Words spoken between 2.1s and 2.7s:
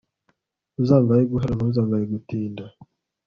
gutinda